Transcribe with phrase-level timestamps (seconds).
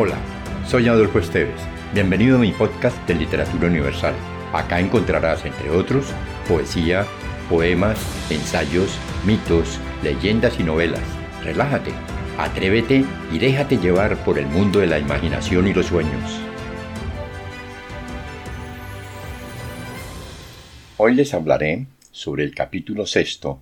[0.00, 0.16] Hola,
[0.64, 1.60] soy Adolfo Esteves.
[1.92, 4.14] Bienvenido a mi podcast de Literatura Universal.
[4.52, 6.12] Acá encontrarás, entre otros,
[6.46, 7.04] poesía,
[7.48, 7.98] poemas,
[8.30, 11.02] ensayos, mitos, leyendas y novelas.
[11.42, 11.90] Relájate,
[12.38, 16.40] atrévete y déjate llevar por el mundo de la imaginación y los sueños.
[20.96, 23.60] Hoy les hablaré sobre el capítulo sexto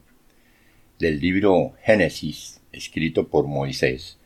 [0.98, 4.18] del libro Génesis, escrito por Moisés,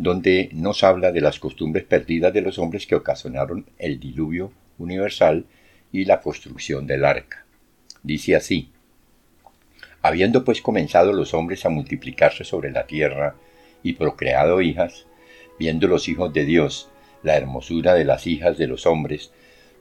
[0.00, 5.44] donde nos habla de las costumbres perdidas de los hombres que ocasionaron el diluvio universal
[5.92, 7.44] y la construcción del arca.
[8.02, 8.70] Dice así,
[10.00, 13.34] Habiendo pues comenzado los hombres a multiplicarse sobre la tierra
[13.82, 15.04] y procreado hijas,
[15.58, 16.88] viendo los hijos de Dios
[17.22, 19.32] la hermosura de las hijas de los hombres,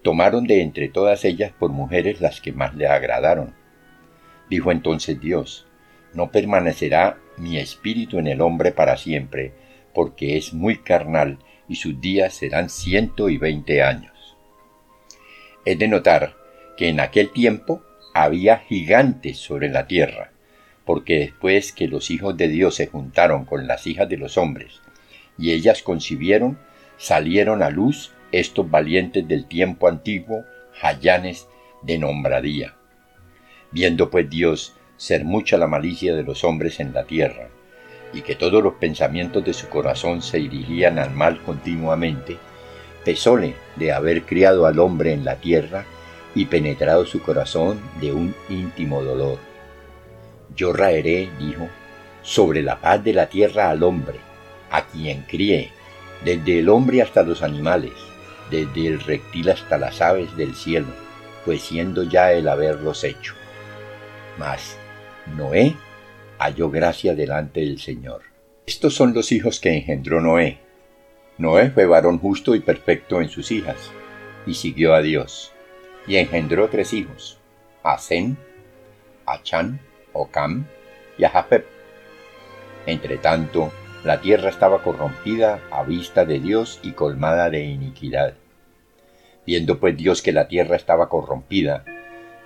[0.02, 3.54] tomaron de entre todas ellas por mujeres las que más le agradaron.
[4.50, 5.66] Dijo entonces Dios,
[6.14, 9.54] No permanecerá mi espíritu en el hombre para siempre,
[10.00, 14.38] porque es muy carnal y sus días serán ciento y veinte años.
[15.66, 16.38] Es de notar
[16.78, 17.84] que en aquel tiempo
[18.14, 20.32] había gigantes sobre la tierra,
[20.86, 24.80] porque después que los hijos de Dios se juntaron con las hijas de los hombres,
[25.38, 26.58] y ellas concibieron,
[26.96, 30.46] salieron a luz estos valientes del tiempo antiguo,
[30.80, 31.50] jayanes
[31.82, 32.74] de nombradía.
[33.72, 37.50] Viendo pues Dios ser mucha la malicia de los hombres en la tierra,
[38.14, 42.38] y que todos los pensamientos de su corazón se dirigían al mal continuamente,
[43.06, 45.86] pesóle de haber criado al hombre en la tierra
[46.36, 49.38] y penetrado su corazón de un íntimo dolor.
[50.56, 51.70] Yo raeré, dijo,
[52.22, 54.20] sobre la paz de la tierra al hombre,
[54.72, 55.72] a quien crié,
[56.24, 57.94] desde el hombre hasta los animales,
[58.52, 60.88] desde el reptil hasta las aves del cielo,
[61.46, 63.34] pues siendo ya el haberlos hecho.
[64.38, 64.78] Mas
[65.38, 65.76] Noé
[66.40, 68.22] halló gracia delante del Señor.
[68.66, 70.60] Estos son los hijos que engendró Noé.
[71.38, 73.92] Noé fue varón justo y perfecto en sus hijas,
[74.46, 75.52] y siguió a Dios,
[76.08, 77.40] y engendró tres hijos,
[77.84, 78.38] a Sem,
[79.26, 79.80] a Chan,
[80.14, 80.66] Ocam
[81.18, 81.66] y a Jafet.
[82.86, 83.72] Entre tanto,
[84.04, 88.36] la tierra estaba corrompida a vista de Dios y colmada de iniquidad.
[89.46, 91.84] Viendo pues Dios que la tierra estaba corrompida,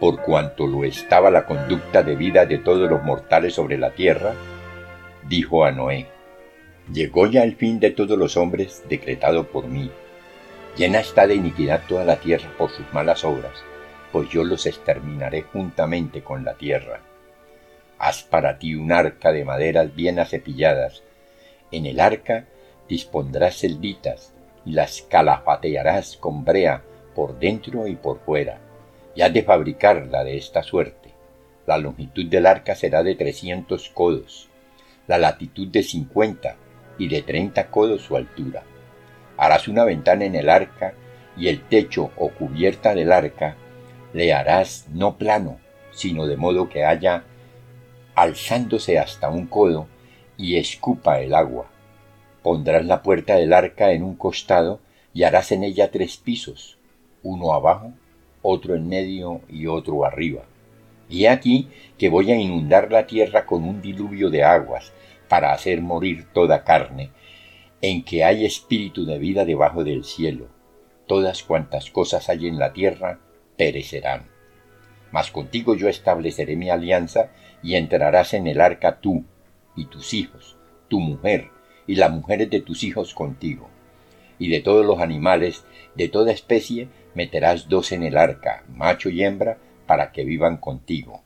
[0.04, 4.34] por cuanto lo estaba la conducta de vida de todos los mortales sobre la tierra,
[5.30, 6.08] dijo a Noé,
[6.92, 9.90] Llegó ya el fin de todos los hombres decretado por mí.
[10.76, 13.64] Llena está de iniquidad toda la tierra por sus malas obras,
[14.12, 17.00] pues yo los exterminaré juntamente con la tierra.
[17.98, 21.02] Haz para ti un arca de maderas bien acepilladas.
[21.72, 22.44] En el arca
[22.90, 24.34] dispondrás celditas
[24.66, 26.84] y las calafatearás con brea
[27.16, 28.60] por dentro y por fuera
[29.16, 31.14] y has de fabricarla de esta suerte.
[31.66, 34.50] La longitud del arca será de trescientos codos,
[35.08, 36.58] la latitud de cincuenta
[36.98, 38.64] y de treinta codos su altura.
[39.38, 40.94] Harás una ventana en el arca
[41.38, 43.56] y el techo o cubierta del arca
[44.14, 45.60] le harás no plano,
[45.92, 47.24] sino de modo que haya
[48.16, 49.88] alzándose hasta un codo
[50.38, 51.68] y escupa el agua.
[52.44, 54.80] Pondrás la puerta del arca en un costado
[55.14, 56.78] y harás en ella tres pisos,
[57.24, 57.94] uno abajo
[58.44, 60.44] otro en medio y otro arriba.
[61.10, 64.94] Y aquí que voy a inundar la tierra con un diluvio de aguas,
[65.28, 67.10] para hacer morir toda carne,
[67.82, 70.48] en que hay espíritu de vida debajo del cielo.
[71.08, 73.20] Todas cuantas cosas hay en la tierra
[73.58, 74.28] perecerán.
[75.12, 77.32] Mas contigo yo estableceré mi alianza,
[77.64, 79.24] y entrarás en el arca tú,
[79.76, 81.50] y tus hijos, tu mujer,
[81.88, 83.70] y las mujeres de tus hijos contigo.
[84.40, 89.24] Y de todos los animales, de toda especie, meterás dos en el arca, macho y
[89.24, 91.22] hembra, para que vivan contigo.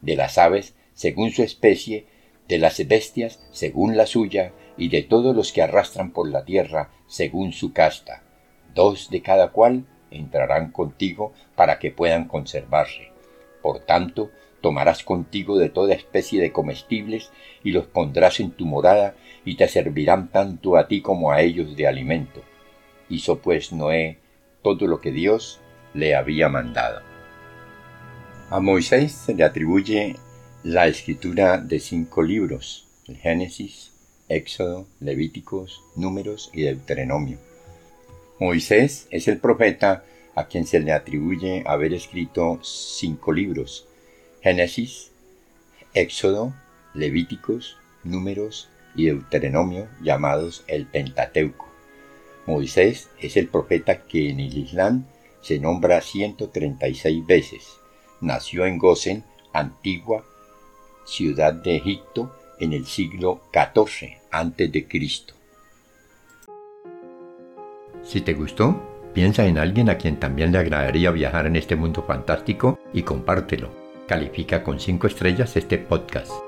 [0.00, 2.06] De las aves, según su especie,
[2.48, 6.90] de las bestias, según la suya, y de todos los que arrastran por la tierra,
[7.06, 8.22] según su casta.
[8.74, 13.10] Dos de cada cual entrarán contigo para que puedan conservarse.
[13.62, 14.30] Por tanto,
[14.60, 17.30] tomarás contigo de toda especie de comestibles
[17.64, 19.14] y los pondrás en tu morada
[19.46, 22.42] y te servirán tanto a ti como a ellos de alimento.
[23.08, 24.18] Hizo pues Noé
[24.62, 25.60] todo lo que Dios
[25.94, 27.00] le había mandado.
[28.50, 30.16] A Moisés se le atribuye
[30.64, 33.92] la escritura de cinco libros, el Génesis,
[34.28, 37.38] Éxodo, Levíticos, Números y Deuteronomio.
[38.40, 40.04] Moisés es el profeta
[40.34, 43.86] a quien se le atribuye haber escrito cinco libros,
[44.42, 45.12] Génesis,
[45.94, 46.52] Éxodo,
[46.94, 51.68] Levíticos, Números y Deuteronomio, llamados el Pentateuco.
[52.46, 55.06] Moisés es el profeta que en el Islam
[55.40, 57.78] se nombra 136 veces.
[58.20, 60.24] Nació en Gosen, antigua
[61.06, 64.86] ciudad de Egipto, en el siglo XIV a.C.
[68.02, 72.02] Si te gustó, piensa en alguien a quien también le agradaría viajar en este mundo
[72.02, 73.70] fantástico y compártelo.
[74.06, 76.45] Califica con 5 estrellas este podcast.